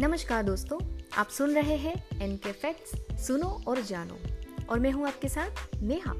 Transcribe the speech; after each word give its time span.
नमस्कार 0.00 0.42
दोस्तों, 0.42 0.78
आप 1.16 1.28
सुन 1.28 1.54
रहे 1.54 1.76
हैं 1.76 2.20
एन 2.22 2.36
के 2.36 2.52
फैक्ट्स 2.52 3.26
सुनो 3.26 3.64
और 3.68 3.80
जानो। 3.80 4.16
और 4.70 4.78
मैं 4.78 4.92
हूँ 4.92 5.06
आपके 5.06 5.28
साथ 5.28 5.82
नेहा। 5.82 6.12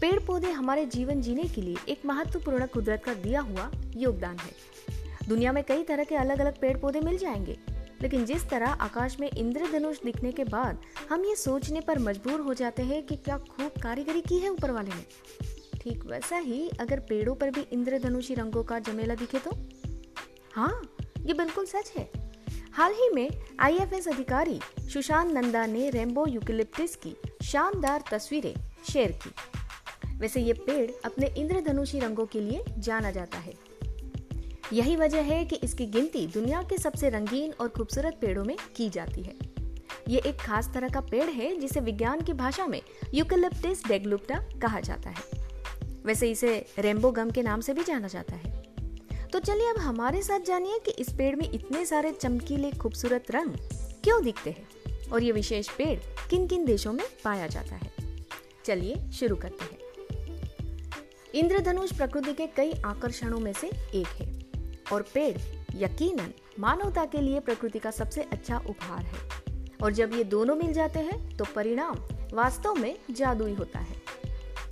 पेड़ 0.00 0.18
पौधे 0.18 0.50
हमारे 0.50 0.86
जीवन 0.86 1.20
जीने 1.20 1.42
के 1.42 1.62
लिए 1.62 1.76
एक 1.88 2.06
महत्वपूर्ण 2.06 2.66
कुदरत 2.66 3.04
का 3.04 3.14
दिया 3.14 3.40
हुआ 3.40 3.70
योगदान 3.96 4.38
है। 4.38 4.50
दुनिया 5.28 5.52
में 5.52 5.62
कई 5.64 5.82
तरह 5.82 6.04
के 6.04 6.14
अलग 6.14 6.38
अलग 6.38 6.60
पेड़ 6.60 6.76
पौधे 6.78 7.00
मिल 7.00 7.18
जाएँगे, 7.18 7.56
लेकिन 8.02 8.24
जिस 8.24 8.48
तरह 8.48 8.66
आकाश 8.66 9.16
में 9.20 9.30
इंद्रधनुष 9.30 10.02
दिखने 10.04 10.32
के 10.32 10.44
बाद 10.44 10.82
हम 11.10 11.24
ये 11.24 11.36
सोचने 11.36 11.80
पर 11.80 11.98
मजबूर 11.98 12.40
हो 12.40 12.54
जाते 12.54 12.82
हैं 12.82 13.02
कि 13.06 13.16
क्या 13.16 13.38
खूब 13.38 13.80
कारीगरी 13.82 14.20
की 14.20 14.38
है 14.38 14.50
ऊपर 14.50 14.70
वाले 14.70 14.90
ने। 14.90 15.78
ठीक 15.80 16.04
वैसा 16.06 16.36
ही 16.36 16.68
अगर 16.80 17.00
पेड़ों 17.00 17.34
पर 17.34 17.50
भी 17.50 17.60
इंद्रधनुषी 17.60 18.34
रंगों 18.34 18.64
का 18.64 18.78
जमेला 18.78 19.14
दिखे 19.14 19.38
तो? 19.38 19.56
हाँ 20.54 20.82
ये 21.20 21.34
बिल्कुल 21.34 21.66
सच 21.66 21.92
है। 21.96 22.23
हाल 22.76 22.92
ही 22.92 23.08
में 23.10 23.30
आईएफएस 23.60 24.08
अधिकारी 24.08 24.60
सुशांत 24.92 25.32
नंदा 25.32 25.66
ने 25.66 25.90
रेम्बो 25.90 26.26
यूकिलिप्टिस 26.26 26.96
की 26.96 27.16
शानदार 27.42 28.04
तस्वीरें 28.10 28.54
शेयर 28.92 29.12
की। 29.12 29.30
वैसे 30.18 30.40
ये 30.40 30.52
पेड़ 30.52 30.90
अपने 31.04 31.26
इंद्रधनुषी 31.26 31.98
रंगों 31.98 32.26
के 32.26 32.40
लिए 32.40 32.64
जाना 32.78 33.10
जाता 33.10 33.38
है। 33.38 33.52
यही 34.72 34.96
वजह 34.96 35.20
है 35.20 35.44
कि 35.44 35.56
इसकी 35.56 35.86
गिनती 35.86 36.26
दुनिया 36.26 36.62
के 36.62 36.78
सबसे 36.78 37.10
रंगीन 37.10 37.52
और 37.52 37.68
खूबसूरत 37.68 38.18
पेड़ों 38.20 38.44
में 38.44 38.56
की 38.76 38.88
जाती 38.90 39.22
है। 39.22 39.36
ये 40.08 40.22
एक 40.26 40.36
खास 40.36 40.70
तरह 40.74 40.88
का 40.88 41.00
पेड़ 41.00 41.30
है 41.30 41.56
जिसे 41.56 41.80
विज्ञान 41.80 42.20
की 42.20 42.32
भाषा 42.32 42.66
में 42.66 42.80
यूकेलिप्टिस 43.14 43.86
डेगलुप्टा 43.86 44.44
कहा 44.62 44.80
जाता 44.80 45.10
है। 45.10 45.24
वैसे 46.04 46.30
इसे 46.30 46.66
रेम्बो 46.78 47.10
गम 47.10 47.30
के 47.30 47.42
नाम 47.42 47.60
से 47.60 47.74
भी 47.74 47.84
जाना 47.84 48.08
जाता 48.08 48.34
है। 48.34 48.53
तो 49.34 49.38
चलिए 49.40 49.68
अब 49.68 49.78
हमारे 49.78 50.22
साथ 50.22 50.40
जानिए 50.40 50.78
कि 50.78 50.90
इस 50.90 51.08
पेड़ 51.12 51.36
में 51.36 51.50
इतने 51.52 51.84
सारे 51.86 52.12
चमकीले, 52.12 52.70
खूबसूरत 52.70 53.30
रंग 53.30 53.54
क्यों 54.04 54.22
दिखते 54.24 54.50
हैं? 54.50 55.10
और 55.12 55.22
ये 55.22 55.32
विशेष 55.32 55.68
पेड़ 55.68 55.98
किन 56.30 56.46
किन 56.46 56.64
देशों 56.64 56.92
में 56.92 57.04
पाया 57.24 57.46
जाता 57.46 57.74
है? 57.74 57.90
चलिए 58.64 59.10
शुरू 59.10 59.36
करते 59.36 59.64
हैं। 59.64 59.78
इंद्रधनुष 61.34 61.92
प्रकृति 61.92 62.32
के 62.32 62.46
कई 62.46 62.72
आकर्षणों 62.86 63.40
में 63.40 63.52
से 63.52 63.70
एक 63.94 64.06
है, 64.06 64.46
और 64.92 65.02
पेड़ 65.14 65.36
यकीनन 65.76 66.32
मानवता 66.60 67.04
के 67.04 67.20
लिए 67.20 67.40
प्रकृति 67.40 67.78
का 67.78 67.90
सबसे 67.90 68.22
अच्छा 68.22 68.62
उपहार 68.68 69.04
है। 69.04 69.68
और 69.82 69.92
जब 69.92 70.14
ये 70.14 70.24
दोनों 70.24 70.56
मिल 70.56 70.72
जाते 70.72 71.00
हैं 71.00 71.36
तो 71.36 71.44
परिणाम 71.54 72.08
वास्तव 72.32 72.74
में 72.74 72.96
जादुई 73.10 73.54
होता 73.54 73.78
है। 73.78 74.02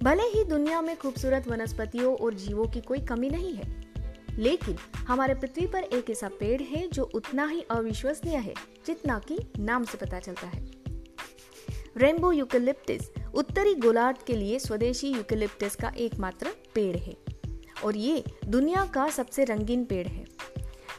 भले 0.03 0.23
ही 0.23 0.45
दुनिया 0.45 0.81
में 0.81 0.97
खूबसूरत 0.97 1.49
वनस्पतियों 1.49 2.17
और 2.17 2.35
जीवों 2.35 2.67
की 2.67 2.81
कोई 2.81 2.99
कमी 2.99 3.31
नहीं 3.31 3.55
है 3.55 3.92
लेकिन 4.39 4.77
हमारे 4.99 5.35
पृथ्वी 5.35 5.67
पर 5.67 5.83
एक 5.95 6.11
ऐसा 6.11 6.29
पेड़ 6.41 6.61
है 6.63 6.87
जो 6.89 7.03
उतना 7.15 7.47
ही 7.47 7.61
अविश्वसनीय 7.71 8.37
है, 8.37 8.55
जितना 8.87 9.19
कि 9.19 9.39
नाम 9.59 9.85
से 9.85 9.99
पता 9.99 10.21
चलता 10.21 10.47
है। 10.47 10.65
रेनबो 11.97 12.33
यूकेलिप्टिस 12.33 13.11
उत्तरी 13.35 13.75
गोलार्ध 13.75 14.23
के 14.27 14.37
लिए 14.37 14.59
स्वदेशी 14.59 15.09
यूकेलिप्टिस 15.09 15.77
का 15.77 15.93
एकमात्र 15.97 16.53
पेड़ 16.75 16.97
है, 16.97 17.17
और 17.85 17.97
ये 17.97 18.23
दुनिया 18.47 18.85
का 18.85 19.09
सबसे 19.09 19.45
रंगीन 19.45 19.85
पेड़ 19.85 20.07
है। 20.09 20.25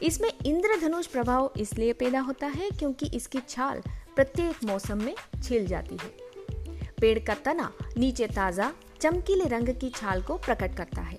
इसमें 0.02 0.30
इंद्रधनुष 0.46 1.06
प्रभाव 1.06 1.52
इसलिए 1.56 1.92
पैदा 1.92 2.20
होता 2.20 2.46
है 2.46 2.70
क्योंकि 2.70 3.06
इसकी 3.16 3.40
छाल 3.48 3.82
प्रत्येक 4.16 4.64
मौसम 4.64 5.02
में 5.02 5.14
छिल 5.42 5.66
जाती 5.66 5.96
है। 5.96 6.12
पेड़ 7.00 7.18
का 7.18 7.34
तना 7.34 7.72
नीचे 7.98 8.26
ताज़ा, 8.26 8.72
चमकीले 9.00 9.48
रंग 9.48 9.68
की 9.80 9.90
छाल 9.90 10.22
को 10.22 10.36
प्रकट 10.36 10.76
करता 10.76 11.02
है। 11.02 11.18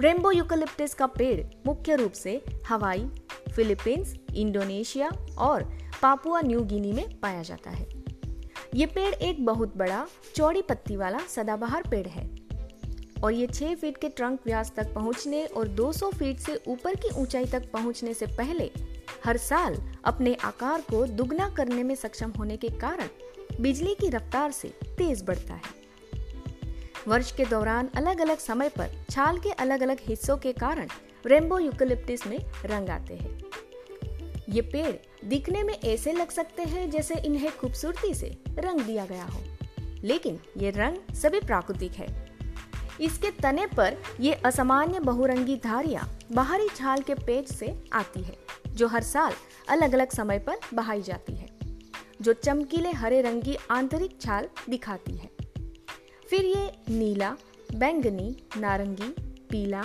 रेम्बो 0.00 0.30
यूकलिप्टिस 0.30 0.94
का 0.94 1.06
पेड़ 1.06 1.40
मुख्य 1.66 1.96
रूप 1.96 2.12
से 2.12 2.42
हवाई, 2.68 3.06
फिलीपींस, 3.54 4.14
इंडोनेशिया 4.34 5.08
और 5.38 5.62
पापुआ 6.02 6.40
न्यू 6.40 6.60
गिनी 6.60 6.92
में 6.92 7.20
पाया 7.20 7.42
जाता 7.42 7.70
है। 7.70 7.86
ये 8.74 8.86
पेड़ 8.86 9.12
एक 9.14 9.44
बहुत 9.46 9.76
बड़ा 9.76 10.06
चौड़ी 10.34 10.62
पत्ती 10.62 10.96
वाला 10.96 11.18
सदाबहार 11.28 11.82
पेड़ 11.90 12.06
है 12.06 12.28
और 13.22 13.32
ये 13.32 13.46
6 13.46 13.74
फीट 13.74 13.96
के 13.96 14.08
ट्रंक 14.08 14.40
व्यास 14.46 14.72
तक 14.76 14.92
पहुँचने 14.94 15.44
और 15.46 15.68
200 15.68 16.10
फीट 16.12 16.38
से 16.38 16.60
ऊपर 16.68 16.94
की 16.94 17.14
ऊंचाई 17.20 17.44
तक 17.44 17.70
पहुँचने 17.72 18.14
से 18.14 18.26
पहले 18.26 18.70
हर 19.24 19.36
साल 19.36 19.76
अपने 20.04 20.34
आकार 20.44 20.80
को 20.80 21.06
दुगना 21.06 21.48
करने 21.48 21.82
में 21.82 21.94
सक्षम 21.94 22.32
होने 22.38 22.56
के 22.56 22.68
कारण 22.68 23.08
बिजली 23.60 23.94
की 23.94 24.08
रफ्तार 24.08 24.50
से 24.50 24.68
तेज 24.98 25.24
बढ़ता 25.24 25.54
है। 25.54 25.83
वर्ष 27.08 27.32
के 27.32 27.44
दौरान 27.44 27.88
अलग 27.96 28.20
अलग 28.20 28.38
समय 28.38 28.68
पर 28.68 28.90
छाल 29.10 29.38
के 29.38 29.50
अलग 29.50 29.82
अलग 29.82 29.98
हिस्सों 30.00 30.36
के 30.36 30.52
कारण 30.52 30.88
रेम्बो 31.26 31.58
यूकलिप्टिस 31.58 32.26
में 32.26 32.38
रंग 32.64 32.88
आते 32.88 33.14
हैं। 33.14 33.40
ये 34.48 34.60
पेड़ 34.62 35.26
दिखने 35.28 35.62
में 35.62 35.74
ऐसे 35.74 36.12
लग 36.12 36.30
सकते 36.30 36.62
हैं 36.62 36.90
जैसे 36.90 37.14
इन्हें 37.14 37.56
खूबसूरती 37.56 38.14
से 38.14 38.38
रंग 38.48 38.80
दिया 38.80 39.06
गया 39.06 39.24
हो। 39.24 39.40
लेकिन 40.04 40.38
ये 40.56 40.70
रंग 40.70 41.14
सभी 41.14 41.40
प्राकृतिक 41.40 41.92
है। 41.92 42.08
इसके 43.00 43.30
तने 43.30 43.66
पर 43.66 43.96
ये 44.20 44.32
असामान्य 44.34 45.00
बहुरंगी 45.00 45.56
धारियाँ 45.56 46.18
बाहरी 46.32 46.68
छाल 46.68 47.00
के 47.00 47.14
पेज 47.14 47.48
से 47.48 47.74
आती 47.92 48.22
है, 48.22 48.36
जो 48.68 48.88
हर 48.88 49.02
साल 49.02 49.32
अलग 49.68 49.94
अलग 49.94 50.10
समय 50.10 50.38
पर 50.38 50.56
बहाई 50.74 51.02
जाती 51.02 51.36
है, 51.36 51.48
जो 52.22 52.32
चमकीले 52.32 52.92
हरे 52.92 53.20
रंग 53.22 53.42
की 53.42 53.56
आंतरिक 53.70 54.20
छाल 54.20 54.48
दिखाती 54.70 55.16
है। 55.16 55.33
फिर 56.30 56.44
ये 56.44 56.72
नीला, 56.88 57.36
बैंगनी, 57.74 58.36
नारंगी, 58.58 59.14
पीला, 59.50 59.82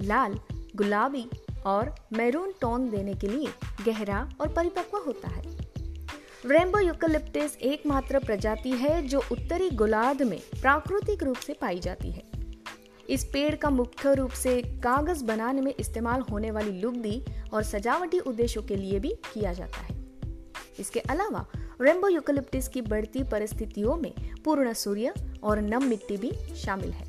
लाल, 0.00 0.38
गुलाबी 0.76 1.26
और 1.66 1.94
मैरून 2.12 2.52
टोन 2.60 2.90
देने 2.90 3.14
के 3.14 3.26
लिए 3.26 3.48
गहरा 3.86 4.30
और 4.40 4.48
परिपक्व 4.48 4.98
होता 4.98 5.28
है। 5.28 5.42
रेम्बो 6.46 6.78
यूकलिप्टिस 6.78 7.56
एकमात्र 7.56 8.18
प्रजाति 8.18 8.70
है 8.70 9.02
जो 9.06 9.18
उत्तरी 9.32 9.70
गोलार्ध 9.70 10.22
में 10.22 10.40
प्राकृतिक 10.60 11.22
रूप 11.22 11.36
से 11.36 11.52
पाई 11.52 11.78
जाती 11.78 12.10
है। 12.10 12.22
इस 13.08 13.24
पेड़ 13.24 13.54
का 13.54 13.70
मुख्य 13.70 14.14
रूप 14.14 14.30
से 14.30 14.62
कागज़ 14.62 15.24
बनाने 15.24 15.60
में 15.60 15.74
इस्तेमाल 15.80 16.20
होने 16.20 16.50
वाली 16.50 16.70
लुगदी 16.70 17.22
और 17.52 17.62
सजावटी 17.62 18.18
उद्देश्यों 18.18 18.64
के 18.64 18.76
लिए 18.76 18.98
भी 18.98 19.08
किया 19.08 19.52
जाता 19.52 19.78
है। 19.78 20.04
इसके 20.78 21.00
अलावा 21.00 21.46
रेम्बो 21.82 22.08
यूकलिप्टिस 22.08 22.68
की 22.68 22.80
बढ़ती 22.80 23.22
परिस्थितियों 23.22 23.96
में 23.96 24.12
पूर्ण 24.44 24.72
सूर्य 24.72 25.14
और 25.42 25.60
नम 25.60 25.84
मिट्टी 25.84 26.16
भी 26.16 26.32
शामिल 26.56 26.90
है। 26.90 27.06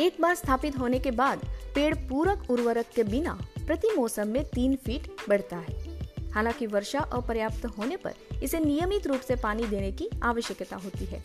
एक 0.00 0.16
बार 0.20 0.34
स्थापित 0.34 0.78
होने 0.78 0.98
के 0.98 1.10
बाद 1.10 1.40
पेड़ 1.74 1.94
पूरक 1.94 2.50
उर्वरक 2.50 2.86
के 2.96 3.04
बिना 3.04 3.38
प्रति 3.66 3.94
मौसम 3.96 4.28
में 4.28 4.44
तीन 4.44 4.76
फीट 4.76 5.16
बढ़ता 5.28 5.56
है। 5.56 6.02
हालाँकि 6.30 6.66
वर्षा 6.66 6.98
अपर्याप्त 7.00 7.66
होने 7.66 7.96
पर 7.96 8.14
इसे 8.42 8.60
नियमित 8.60 9.06
रूप 9.06 9.20
से 9.20 9.36
पानी 9.36 9.66
देने 9.66 9.92
की 9.92 10.08
आवश्यकता 10.22 10.76
होती 10.76 11.04
है। 11.04 11.24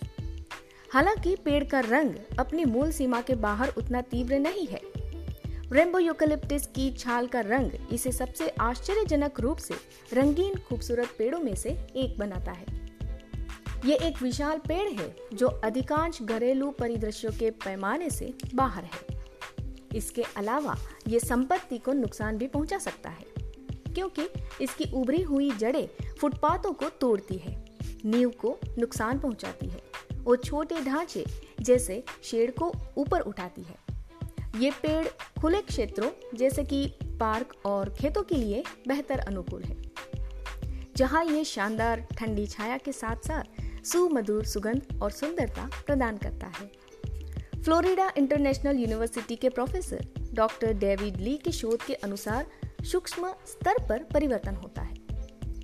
हालाँकि 0.93 1.35
पेड़ 1.35 1.63
का 1.63 1.79
रंग 1.79 2.13
अपनी 2.39 2.65
मूल 2.65 2.91
सीमा 2.91 3.21
के 3.21 3.35
बाहर 3.35 3.73
उतना 3.77 4.01
तीव्र 4.01 4.39
नहीं 4.39 4.67
है 4.67 4.81
रेम्बो 5.73 5.99
यूकलिप्टिस 5.99 6.65
की 6.65 6.89
छाल 6.91 7.25
का 7.27 7.39
रंग 7.39 7.71
इसे 7.93 8.11
सबसे 8.11 8.47
आश्चर्यजनक 8.61 9.39
रूप 9.39 9.57
से 9.57 9.73
रंगीन 10.13 10.53
खूबसूरत 10.67 11.07
पेड़ों 11.17 11.39
में 11.39 11.55
से 11.55 11.69
एक 11.95 12.17
बनाता 12.19 12.51
है। 12.51 12.65
ये 13.85 13.95
एक 13.97 14.21
विशाल 14.21 14.59
पेड़ 14.67 14.89
है 14.91 15.15
जो 15.33 15.47
अधिकांश 15.47 16.21
घरेलू 16.21 16.69
परिदृश्यों 16.71 17.31
के 17.31 17.49
पैमाने 17.65 18.09
से 18.09 18.33
बाहर 18.55 18.83
है। 18.83 19.17
इसके 19.95 20.23
अलावा 20.37 20.75
ये 21.07 21.19
संपत्ति 21.19 21.77
को 21.77 21.93
नुकसान 21.93 22.37
भी 22.37 22.47
पहुँचा 22.47 22.77
सकता 22.77 23.09
है, 23.09 23.25
क्योंकि 23.93 24.27
इसकी 24.61 24.91
उभरी 24.93 25.21
हुई 25.21 25.49
जड़ें 25.51 25.87
फुटपाथों 26.19 26.71
को 26.73 26.89
तोड़ती 27.01 27.37
है, 27.37 27.55
नींव 28.05 28.29
को 28.41 28.57
नुकसान 28.77 29.19
पहुंचाती 29.19 29.69
है 29.69 29.81
और 30.27 30.37
छोटे 30.37 30.81
ढांचे 30.81 31.25
जैसे 31.61 32.03
शेड 32.23 32.55
को 32.55 32.73
ऊपर 32.97 33.21
उठाती 33.21 33.63
है। 33.63 33.85
ये 34.55 34.69
पेड़ 34.73 35.07
खुले 35.41 35.61
क्षेत्रों, 35.61 36.09
जैसे 36.35 36.63
कि 36.63 36.85
पार्क 37.19 37.53
और 37.65 37.89
खेतों 37.89 38.23
के 38.23 38.35
लिए 38.35 38.63
बेहतर 38.87 39.19
अनुकूल 39.19 39.63
है। 39.63 39.75
जहाँ 40.97 41.23
ये 41.25 41.43
शानदार 41.43 41.99
ठंडी 42.17 42.45
छाया 42.47 42.77
के 42.77 42.91
साथ 42.91 43.27
साथ 43.27 43.85
सुमधुर 43.85 44.45
सुगंध 44.45 44.99
और 45.01 45.11
सुंदरता 45.11 45.69
प्रदान 45.85 46.17
करता 46.17 46.47
है। 46.47 46.71
फ्लोरिडा 47.63 48.11
इंटरनेशनल 48.17 48.77
यूनिवर्सिटी 48.77 49.35
के 49.35 49.49
प्रोफेसर 49.49 50.07
डॉक्टर 50.33 50.73
डेविड 50.73 51.17
ली 51.17 51.37
के 51.37 51.51
शोध 51.51 51.85
के 51.85 51.93
अनुसार 51.93 52.45
सूक्ष्म 52.83 53.33
स्तर 53.47 53.85
पर 53.89 54.03
परिवर्तन 54.03 54.55
होता 54.55 54.81
है। 54.81 54.95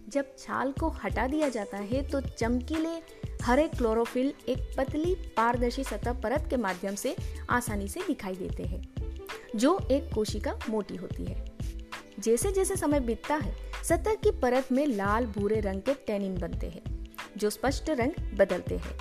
जब 0.10 0.36
छाल 0.40 0.72
को 0.72 0.90
हटा 1.04 1.28
दिया 1.28 1.50
जाता 1.50 1.78
है 1.78 2.08
तो 2.10 2.22
चमकीले 2.22 2.96
हरे 3.44 3.68
क्लोरोफिल 3.68 4.34
एक 4.50 4.74
पतली 4.78 5.16
पारदर्शी 5.38 5.84
सतह 5.84 6.14
परत 6.14 6.48
के 6.50 6.58
माध्यम 6.58 6.96
से 6.96 7.16
आसानी 7.50 7.88
से 7.88 8.02
दिखाई 8.08 8.36
देते 8.36 8.64
हैं। 8.64 8.82
जो 9.56 9.88
एक 9.92 10.10
कोशिका 10.16 10.60
मोटी 10.70 10.96
होती 10.96 11.26
है। 11.26 11.46
जैसे 12.20 12.52
जैसे 12.52 12.76
समय 12.76 13.00
बीतता 13.00 13.36
है, 13.36 13.56
सतह 13.84 14.14
की 14.14 14.32
परत 14.32 14.72
में 14.72 14.88
लाल, 14.88 15.26
भूरे 15.26 15.60
रंग 15.60 15.82
के 15.82 15.94
टेनिन 15.94 16.38
बनते 16.38 16.68
हैं, 16.68 16.84
जो 17.38 17.50
स्पष्ट 17.50 17.90
रंग 17.90 18.38
बदलते 18.38 18.78
हैं। 18.78 18.98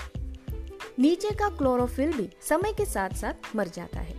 नीचे 0.98 1.30
का 1.30 1.48
क्लोरोफिल 1.48 2.12
भी 2.12 2.28
समय 2.42 2.72
के 2.72 2.84
साथ 2.84 3.10
साथ 3.10 3.56
मर 3.56 3.68
जाता 3.68 4.00
है, 4.00 4.14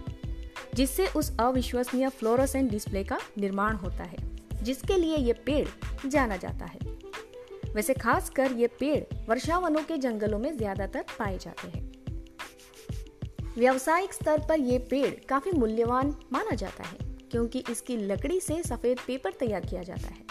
जिससे 0.75 1.07
उस 1.07 1.38
अविश्वसनीय 1.39 2.09
फ्लोरोसेंट 2.09 2.71
डिस्प्ले 2.71 3.03
का 3.03 3.19
निर्माण 3.38 3.75
होता 3.75 4.03
है, 4.03 4.18
जिसके 4.63 4.97
लिए 4.97 5.18
ये 5.18 5.33
पेड़ 5.33 5.68
जाना 6.09 6.38
जाता 6.38 6.65
है। 6.65 6.80
वैसे 7.75 7.94
खासकर 7.94 8.51
ये 8.51 8.68
पेड़ 8.68 9.03
वर्षावनों 9.30 9.83
के 9.83 9.97
जंगलों 9.97 10.39
में 10.39 10.57
ज़्यादातर 10.57 11.06
पाए 11.19 11.38
जाते 11.38 11.68
हैं। 11.68 11.93
व्यावसायिक 13.58 14.14
स्तर 14.14 14.42
पर 14.50 14.60
यह 14.60 14.86
पेड़ 14.90 15.14
काफ़ी 15.30 15.52
मूल्यवान 15.52 16.14
माना 16.34 16.56
जाता 16.56 16.84
है, 16.84 16.98
क्योंकि 17.32 17.64
इसकी 17.70 17.98
लकड़ी 17.98 18.40
से 18.40 18.62
सफ़ेद 18.64 19.00
पेपर 19.08 19.32
तैयार 19.32 19.66
किया 19.66 19.84
जाता 19.84 20.08
है। 20.08 20.22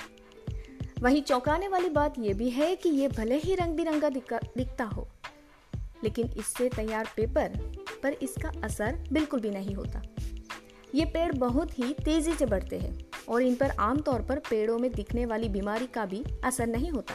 वहीं 1.03 1.23
चौंकाने 1.23 1.69
वाली 1.69 1.89
बात 1.89 2.19
यह 2.19 2.35
भी 2.35 2.49
है 2.51 2.75
कि 2.77 2.89
ये 2.91 3.09
भले 3.09 3.37
ही 3.37 3.55
रंग 3.55 3.77
बिरंगा 3.77 4.09
दिखता 4.09 4.85
हो, 4.85 5.09
लेकिन 6.05 6.31
इससे 6.39 6.69
तैयार 6.69 7.09
पेपर 7.17 7.57
पर 8.03 8.17
इसका 8.23 8.53
असर 8.65 8.99
बिल्कुल 9.13 9.41
भी 9.41 9.51
नहीं 9.51 9.75
होता। 9.75 10.03
ये 10.95 11.05
पेड़ 11.05 11.33
बहुत 11.33 11.79
ही 11.79 11.93
तेज़ी 12.05 12.33
से 12.33 12.47
बढ़ते 12.47 12.79
हैं, 12.79 12.99
और 13.29 13.43
इन 13.43 13.55
पर 13.55 13.71
आमतौर 13.81 14.23
पर 14.23 14.39
पेड़ों 14.51 14.79
में 14.79 14.91
दिखने 14.93 15.27
वाली 15.27 15.49
बीमारी 15.49 15.87
का 15.87 16.05
भी 16.07 16.25
असर 16.45 16.67
नहीं 16.67 16.91
होता। 16.91 17.15